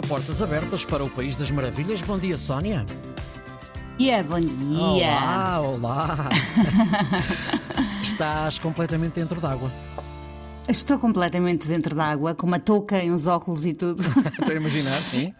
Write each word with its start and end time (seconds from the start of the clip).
de 0.00 0.08
portas 0.08 0.40
abertas 0.40 0.84
para 0.84 1.04
o 1.04 1.10
País 1.10 1.36
das 1.36 1.50
Maravilhas. 1.50 2.00
Bom 2.02 2.18
dia, 2.18 2.38
Sónia. 2.38 2.84
Yeah, 4.00 4.26
bom 4.26 4.40
dia. 4.40 5.12
Olá, 5.12 5.60
olá. 5.60 6.28
Estás 8.02 8.58
completamente 8.58 9.14
dentro 9.14 9.40
d'água. 9.40 9.70
Estou 10.68 10.98
completamente 10.98 11.66
dentro 11.66 11.94
d'água, 11.94 12.34
com 12.34 12.46
uma 12.46 12.60
touca 12.60 13.02
e 13.02 13.10
uns 13.10 13.26
óculos 13.26 13.66
e 13.66 13.72
tudo. 13.74 14.00
Estou 14.40 14.50
a 14.50 14.54
imaginar, 14.54 14.92
sim. 14.92 15.34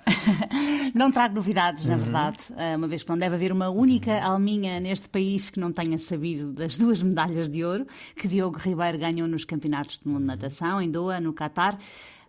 Não 0.94 1.10
trago 1.10 1.36
novidades, 1.36 1.84
Uhum. 1.84 1.90
na 1.92 1.96
verdade, 1.96 2.38
eh, 2.56 2.76
uma 2.76 2.88
vez 2.88 3.04
que 3.04 3.08
não 3.10 3.16
deve 3.16 3.36
haver 3.36 3.52
uma 3.52 3.68
única 3.70 4.20
alminha 4.20 4.80
neste 4.80 5.08
país 5.08 5.48
que 5.48 5.60
não 5.60 5.70
tenha 5.72 5.96
sabido 5.96 6.52
das 6.52 6.76
duas 6.76 7.00
medalhas 7.00 7.48
de 7.48 7.64
ouro 7.64 7.86
que 8.16 8.26
Diogo 8.26 8.58
Ribeiro 8.58 8.98
ganhou 8.98 9.28
nos 9.28 9.44
Campeonatos 9.44 9.98
do 9.98 10.08
Mundo 10.10 10.22
de 10.22 10.26
Natação, 10.26 10.82
em 10.82 10.90
Doha, 10.90 11.20
no 11.20 11.32
Catar. 11.32 11.78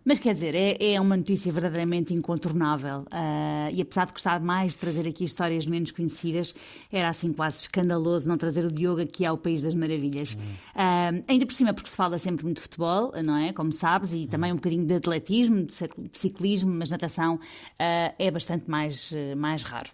Mas 0.04 0.18
quer 0.18 0.34
dizer, 0.34 0.54
é, 0.54 0.94
é 0.94 1.00
uma 1.00 1.16
notícia 1.16 1.52
verdadeiramente 1.52 2.12
incontornável. 2.12 3.04
Ah, 3.10 3.68
e 3.72 3.80
apesar 3.80 4.06
de 4.06 4.12
gostar 4.12 4.40
mais 4.40 4.72
de 4.72 4.78
trazer 4.78 5.06
aqui 5.06 5.22
histórias 5.24 5.64
menos 5.64 5.92
conhecidas, 5.92 6.52
era 6.90 7.08
assim 7.08 7.32
quase 7.32 7.58
escandaloso 7.58 8.28
não 8.28 8.36
trazer 8.36 8.64
o 8.64 8.72
Diogo 8.72 9.00
aqui 9.00 9.24
ao 9.24 9.38
País 9.38 9.62
das 9.62 9.74
Maravilhas. 9.74 10.36
Ah, 10.74 11.10
ainda 11.28 11.46
por 11.46 11.52
cima, 11.54 11.72
porque 11.72 11.88
se 11.88 11.96
fala 11.96 12.18
sempre 12.18 12.44
muito 12.44 12.56
de 12.56 12.62
futebol, 12.62 13.12
não 13.24 13.36
é? 13.36 13.52
Como 13.52 13.72
sabes, 13.72 14.12
e 14.12 14.26
também 14.26 14.50
um 14.52 14.56
bocadinho 14.56 14.84
de 14.84 14.94
atletismo, 14.94 15.62
de 15.64 15.72
cic- 15.74 15.94
de 16.10 16.18
ciclismo, 16.18 16.74
mas 16.74 16.90
natação 16.90 17.38
ah, 17.78 18.12
é 18.18 18.30
bastante 18.30 18.68
mais, 18.68 19.12
mais 19.36 19.62
raro. 19.62 19.90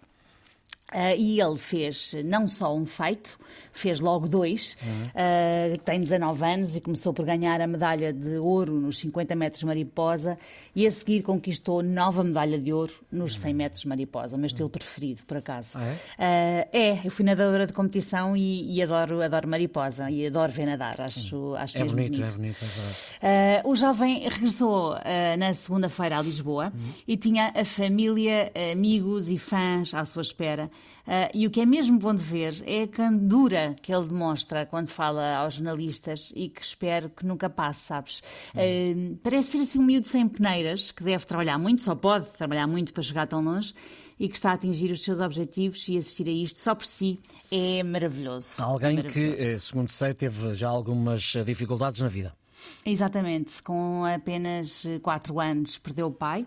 Ah, 0.91 1.15
e 1.15 1.41
ele 1.41 1.57
fez 1.59 2.15
não 2.25 2.49
só 2.49 2.75
um 2.75 2.87
feito, 2.87 3.39
fez 3.73 4.01
logo 4.01 4.27
dois. 4.29 4.77
Ah, 5.15 5.77
tem 5.85 6.01
19 6.01 6.45
anos 6.45 6.77
e 6.77 6.81
começou 6.81 7.13
por 7.13 7.25
ganhar 7.25 7.61
a 7.61 7.67
medalha 7.67 8.13
de 8.13 8.39
ouro 8.39 8.73
nos 8.81 8.99
50 8.99 9.35
metros 9.37 9.63
mariposa 9.65 10.39
e 10.75 10.87
a 10.87 10.91
seguir 10.91 11.23
conquistou 11.23 11.83
nova 11.83 12.25
medalha 12.25 12.59
de 12.59 12.73
ouro 12.73 12.93
nos 13.11 13.39
100 13.39 13.55
metros 13.55 13.85
mariposa, 13.85 14.37
o 14.37 14.39
meu 14.39 14.47
estilo 14.47 14.71
preferido, 14.71 15.23
por 15.27 15.37
acaso. 15.37 15.79
Ah, 15.79 15.95
Ah, 16.19 16.69
é, 16.73 17.01
eu 17.05 17.11
fui 17.11 17.25
nadadora 17.25 17.67
de 17.67 17.73
competição 17.73 18.37
e, 18.37 18.75
e 18.77 18.83
adoro, 18.83 19.21
adoro 19.23 19.47
mariposa 19.49 20.11
e 20.11 20.27
adoro 20.27 20.51
ver 20.53 20.67
nadar, 20.67 21.01
acho, 21.01 21.55
acho 21.57 21.79
É 21.79 21.83
mesmo 21.83 21.97
bonito, 21.97 22.17
bonito. 22.17 22.33
é 22.33 22.37
bonito, 22.37 22.57
é 22.65 22.67
verdade. 22.67 23.65
Uh, 23.67 23.71
o 23.71 23.77
jovem 23.77 24.21
regressou 24.29 24.95
uh, 24.95 24.99
na 25.39 25.53
segunda-feira 25.55 26.19
a 26.19 26.23
Lisboa 26.23 26.73
e 27.07 27.17
tinha 27.17 27.53
a 27.55 27.65
família, 27.65 28.51
amigos 28.73 29.31
e 29.31 29.39
fãs 29.39 29.93
à 29.95 30.05
sua 30.05 30.23
espera. 30.23 30.71
Uh, 31.09 31.31
e 31.35 31.47
o 31.47 31.51
que 31.51 31.63
é 31.63 31.65
mesmo 31.65 31.99
bom 31.99 32.15
de 32.15 32.23
ver 32.23 32.63
é 32.67 32.83
a 32.83 32.87
candura 32.87 33.75
que 33.81 33.95
ele 33.95 34.07
demonstra 34.07 34.67
quando 34.67 34.89
fala 34.89 35.37
aos 35.37 35.55
jornalistas 35.55 36.31
e 36.37 36.51
que 36.51 36.61
espero 36.61 37.09
que 37.09 37.25
nunca 37.25 37.49
passe, 37.49 37.87
sabes? 37.87 38.23
Uh, 38.55 39.17
parece 39.23 39.53
ser 39.53 39.63
assim 39.63 39.79
um 39.79 39.85
miúdo 39.85 40.07
sem 40.07 40.29
peneiras, 40.29 40.93
que 40.93 41.03
deve 41.03 41.25
trabalhar 41.25 41.57
muito, 41.57 41.81
só 41.81 41.95
pode 41.95 42.27
trabalhar 42.33 42.67
muito 42.67 42.93
para 42.93 43.03
chegar 43.03 43.27
tão 43.27 43.43
longe 43.43 43.73
e 44.21 44.29
que 44.29 44.35
está 44.35 44.51
a 44.51 44.55
atingir 44.55 44.91
os 44.91 45.03
seus 45.03 45.21
objetivos 45.21 45.89
e 45.89 45.97
assistir 45.97 46.29
a 46.29 46.33
isto 46.33 46.59
só 46.59 46.75
por 46.75 46.85
si 46.85 47.19
é 47.51 47.83
maravilhoso. 47.83 48.63
Alguém 48.63 48.97
que, 48.97 49.03
Maravilhoso. 49.03 49.43
eh, 49.43 49.59
segundo 49.59 49.91
sei, 49.91 50.13
teve 50.13 50.55
já 50.55 50.69
algumas 50.69 51.23
dificuldades 51.47 52.03
na 52.03 52.09
vida. 52.09 52.35
Exatamente, 52.85 53.63
com 53.63 54.05
apenas 54.05 54.87
4 55.03 55.39
anos 55.41 55.79
perdeu 55.79 56.09
o 56.09 56.13
pai, 56.13 56.45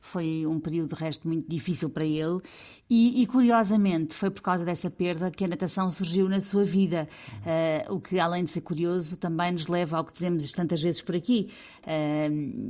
foi 0.00 0.46
um 0.46 0.58
período 0.58 0.94
de 0.94 1.00
resto 1.00 1.26
muito 1.28 1.48
difícil 1.48 1.90
para 1.90 2.04
ele. 2.04 2.40
E, 2.88 3.22
e, 3.22 3.26
curiosamente 3.26 4.14
foi 4.14 4.30
por 4.30 4.42
causa 4.42 4.64
dessa 4.64 4.90
perda 4.90 5.30
que 5.30 5.44
a 5.44 5.48
natação 5.48 5.90
surgiu 5.90 6.28
na 6.28 6.40
sua 6.40 6.64
vida, 6.64 7.08
Eh, 7.44 7.86
o 7.90 8.00
que 8.00 8.18
além 8.18 8.44
de 8.44 8.50
ser 8.50 8.60
curioso 8.60 9.16
também 9.16 9.52
nos 9.52 9.66
leva 9.66 9.96
ao 9.96 10.04
que 10.04 10.12
dizemos 10.12 10.50
tantas 10.52 10.80
vezes 10.82 11.00
por 11.00 11.16
aqui, 11.16 11.48
Eh, 11.86 12.28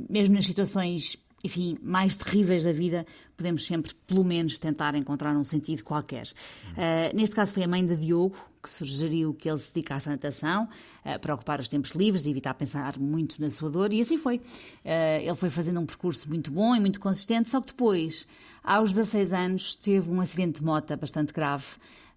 mesmo 0.09 0.35
nas 0.35 0.45
situações 0.45 1.17
enfim, 1.43 1.77
mais 1.83 2.15
terríveis 2.15 2.63
da 2.63 2.71
vida, 2.71 3.05
podemos 3.35 3.65
sempre, 3.65 3.93
pelo 4.07 4.23
menos, 4.23 4.57
tentar 4.57 4.95
encontrar 4.95 5.35
um 5.35 5.43
sentido 5.43 5.83
qualquer. 5.83 6.25
Uh, 6.71 7.13
neste 7.13 7.35
caso 7.35 7.53
foi 7.53 7.63
a 7.63 7.67
mãe 7.67 7.85
de 7.85 7.97
Diogo 7.97 8.37
que 8.63 8.69
sugeriu 8.69 9.33
que 9.33 9.49
ele 9.49 9.59
se 9.59 9.73
dedicasse 9.73 10.07
à 10.07 10.13
natação 10.13 10.63
uh, 11.05 11.19
para 11.19 11.35
ocupar 11.35 11.59
os 11.59 11.67
tempos 11.67 11.91
livres 11.91 12.25
e 12.25 12.29
evitar 12.29 12.53
pensar 12.53 12.97
muito 12.97 13.41
na 13.41 13.49
sua 13.49 13.69
dor, 13.69 13.91
e 13.91 13.99
assim 13.99 14.17
foi. 14.17 14.37
Uh, 14.37 15.21
ele 15.21 15.35
foi 15.35 15.49
fazendo 15.49 15.79
um 15.81 15.85
percurso 15.85 16.29
muito 16.29 16.49
bom 16.49 16.73
e 16.75 16.79
muito 16.79 16.99
consistente, 16.99 17.49
só 17.49 17.59
que 17.59 17.67
depois, 17.67 18.25
aos 18.63 18.91
16 18.91 19.33
anos, 19.33 19.75
teve 19.75 20.09
um 20.09 20.21
acidente 20.21 20.59
de 20.59 20.65
moto 20.65 20.95
bastante 20.95 21.33
grave. 21.33 21.65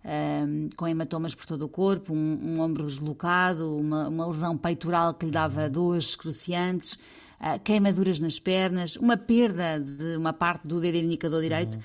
um, 0.04 0.70
com 0.76 0.86
hematomas 0.86 1.34
por 1.34 1.46
todo 1.46 1.62
o 1.62 1.68
corpo, 1.68 2.14
um, 2.14 2.38
um 2.40 2.60
ombro 2.60 2.86
deslocado, 2.86 3.76
uma, 3.76 4.08
uma 4.08 4.26
lesão 4.28 4.56
peitoral 4.56 5.12
que 5.14 5.26
lhe 5.26 5.32
dava 5.32 5.68
dores 5.68 6.10
excruciantes, 6.10 6.96
ah, 7.38 7.58
queimaduras 7.58 8.18
nas 8.18 8.38
pernas, 8.38 8.96
uma 8.96 9.16
perda 9.16 9.78
de 9.78 10.16
uma 10.16 10.32
parte 10.32 10.66
do 10.66 10.80
dedo 10.80 10.96
indicador 10.96 11.42
direito. 11.42 11.78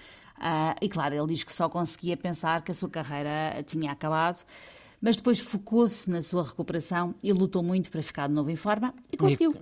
Ah, 0.43 0.75
e 0.81 0.89
claro, 0.89 1.13
ele 1.13 1.27
diz 1.27 1.43
que 1.43 1.53
só 1.53 1.69
conseguia 1.69 2.17
pensar 2.17 2.63
que 2.63 2.71
a 2.71 2.73
sua 2.73 2.89
carreira 2.89 3.63
tinha 3.67 3.91
acabado. 3.91 4.43
Mas 4.99 5.15
depois 5.15 5.39
focou-se 5.39 6.07
na 6.07 6.21
sua 6.21 6.43
recuperação 6.43 7.15
e 7.23 7.33
lutou 7.33 7.63
muito 7.63 7.89
para 7.89 8.03
ficar 8.03 8.27
de 8.27 8.35
novo 8.35 8.51
em 8.51 8.55
forma 8.55 8.93
e 9.11 9.17
conseguiu. 9.17 9.55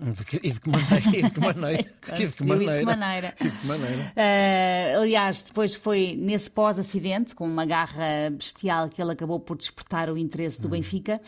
E 0.43 0.51
de 0.51 0.59
que, 0.59 0.69
maneira? 0.69 1.17
E 1.17 1.21
de 1.23 1.31
que 1.31 1.39
maneira? 1.39 1.79
E 2.19 2.25
de 2.25 2.33
que 2.33 2.43
Conseguiu, 2.43 2.61
e 2.61 2.67
de 2.67 2.79
que 2.79 2.85
maneira. 2.85 3.35
E 3.39 3.49
de 3.49 3.57
que 3.57 3.67
maneira? 3.67 4.13
Ah, 4.17 4.99
aliás, 4.99 5.43
depois 5.43 5.73
foi 5.75 6.17
nesse 6.19 6.51
pós-acidente, 6.51 7.33
com 7.33 7.45
uma 7.45 7.65
garra 7.65 8.29
bestial, 8.31 8.89
que 8.89 9.01
ele 9.01 9.13
acabou 9.13 9.39
por 9.39 9.55
despertar 9.57 10.09
o 10.09 10.17
interesse 10.17 10.61
do 10.61 10.67
Benfica 10.67 11.21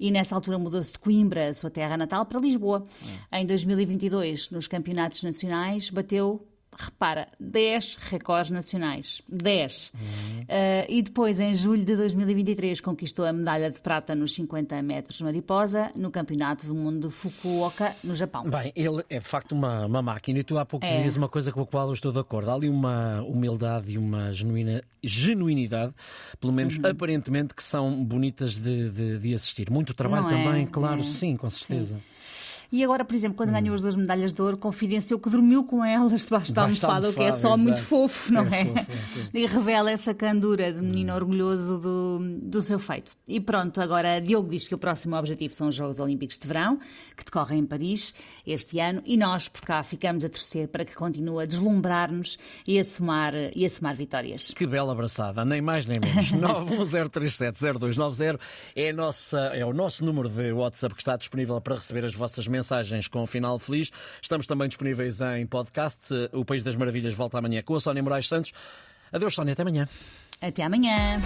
e 0.00 0.10
nessa 0.10 0.34
altura 0.34 0.58
mudou-se 0.58 0.92
de 0.92 0.98
Coimbra, 0.98 1.50
a 1.50 1.54
sua 1.54 1.70
terra 1.70 1.96
natal, 1.98 2.24
para 2.24 2.40
Lisboa. 2.40 2.86
Em 3.30 3.44
2022, 3.44 4.50
nos 4.50 4.66
campeonatos 4.66 5.22
nacionais, 5.22 5.90
bateu. 5.90 6.46
Repara, 6.76 7.26
10 7.40 7.96
recordes 7.96 8.50
nacionais. 8.50 9.20
10. 9.28 9.92
Ah, 10.48 10.86
e 10.88 11.02
depois, 11.02 11.40
em 11.40 11.52
julho 11.54 11.84
de 11.84 11.96
2023, 11.96 12.80
conquistou 12.80 13.24
a 13.24 13.32
medalha 13.32 13.70
de 13.70 13.80
prata 13.80 14.14
nos 14.14 14.32
50 14.34 14.80
metros 14.82 15.20
mariposa 15.20 15.90
no 15.96 16.10
Campeonato 16.10 16.66
do 16.66 16.74
Mundo 16.74 17.08
de 17.08 17.14
Fukuoka, 17.14 17.94
no 18.04 18.14
Japão. 18.14 18.48
Bem, 18.48 18.72
ele 18.76 19.02
é 19.10 19.18
de 19.18 19.24
facto 19.26 19.52
uma, 19.52 19.86
uma 19.86 20.00
máquina 20.02 20.38
e 20.38 20.44
tu 20.44 20.56
há 20.56 20.64
pouco 20.64 20.86
É. 20.86 20.96
dizias 20.98 21.16
uma 21.16 21.28
coisa 21.28 21.50
com 21.50 21.62
a 21.62 21.66
qual 21.66 21.88
eu 21.88 21.94
estou 21.94 22.12
de 22.12 22.18
acordo. 22.20 22.50
Há 22.50 22.54
ali 22.54 22.68
uma 22.68 23.22
humildade 23.22 23.90
e 23.92 23.98
uma 23.98 24.32
genuína, 24.32 24.82
genuinidade, 25.02 25.92
pelo 26.40 26.52
menos 26.52 26.76
Uhum. 26.76 26.86
aparentemente, 26.90 27.54
que 27.54 27.62
são 27.62 28.04
bonitas 28.04 28.56
de, 28.56 28.88
de- 28.90 29.18
de 29.18 29.34
assistir. 29.34 29.68
Muito 29.70 29.92
trabalho 29.94 30.24
Não 30.24 30.30
é? 30.30 30.44
também, 30.44 30.66
claro, 30.66 31.00
É. 31.00 31.04
sim, 31.04 31.36
com 31.36 31.50
certeza. 31.50 31.98
E 32.70 32.84
agora, 32.84 33.02
por 33.04 33.14
exemplo, 33.14 33.34
quando 33.36 33.50
ganhou 33.50 33.74
as 33.74 33.80
duas 33.80 33.96
medalhas 33.96 34.30
de 34.30 34.42
ouro, 34.42 34.58
confidenciou 34.58 35.18
que 35.18 35.30
dormiu 35.30 35.64
com 35.64 35.82
elas 35.82 36.24
debaixo 36.24 36.52
da 36.52 36.64
almofada, 36.64 37.08
o 37.08 37.14
que 37.14 37.22
é 37.22 37.32
só 37.32 37.56
muito 37.56 37.76
exato. 37.78 37.88
fofo, 37.88 38.30
não 38.30 38.42
É 38.46 38.60
é? 38.60 38.64
fofo, 38.66 38.78
é 38.78 38.84
fofo. 38.96 39.30
E 39.32 39.46
revela 39.46 39.90
essa 39.90 40.12
candura 40.12 40.70
de 40.70 40.82
menino 40.82 41.14
orgulhoso 41.14 41.78
do, 41.78 42.18
do 42.42 42.60
seu 42.60 42.78
feito. 42.78 43.10
E 43.26 43.40
pronto, 43.40 43.80
agora 43.80 44.20
Diogo 44.20 44.50
diz 44.50 44.68
que 44.68 44.74
o 44.74 44.78
próximo 44.78 45.16
objetivo 45.16 45.54
são 45.54 45.68
os 45.68 45.74
Jogos 45.74 45.98
Olímpicos 45.98 46.36
de 46.36 46.46
Verão, 46.46 46.78
que 47.16 47.24
decorrem 47.24 47.60
em 47.60 47.64
Paris 47.66 48.14
este 48.46 48.78
ano, 48.80 49.00
e 49.06 49.16
nós 49.16 49.48
por 49.48 49.62
cá 49.62 49.82
ficamos 49.82 50.22
a 50.22 50.28
torcer 50.28 50.68
para 50.68 50.84
que 50.84 50.94
continue 50.94 51.44
a 51.44 51.46
deslumbrar-nos 51.46 52.38
e 52.66 52.78
a 52.78 52.84
somar, 52.84 53.32
e 53.56 53.64
a 53.64 53.70
somar 53.70 53.94
vitórias. 53.96 54.50
Que 54.54 54.66
bela 54.66 54.92
abraçada, 54.92 55.42
nem 55.42 55.62
mais 55.62 55.86
nem 55.86 55.96
menos. 55.98 56.32
910370290 57.08 58.38
é, 58.76 58.92
nossa, 58.92 59.38
é 59.54 59.64
o 59.64 59.72
nosso 59.72 60.04
número 60.04 60.28
de 60.28 60.52
WhatsApp 60.52 60.94
que 60.94 61.00
está 61.00 61.16
disponível 61.16 61.58
para 61.62 61.76
receber 61.76 62.04
as 62.04 62.14
vossas 62.14 62.46
mensagens 62.46 62.57
com 63.08 63.26
final 63.26 63.58
feliz. 63.58 63.90
Estamos 64.20 64.46
também 64.46 64.68
disponíveis 64.68 65.20
em 65.20 65.46
podcast. 65.46 66.02
O 66.32 66.44
País 66.44 66.62
das 66.62 66.76
Maravilhas 66.76 67.14
volta 67.14 67.38
amanhã 67.38 67.62
com 67.62 67.74
a 67.74 67.80
Sónia 67.80 68.02
Moraes 68.02 68.28
Santos. 68.28 68.52
Adeus, 69.12 69.34
Sónia, 69.34 69.52
até 69.52 69.62
amanhã. 69.62 69.88
Até 70.40 70.62
amanhã! 70.62 71.20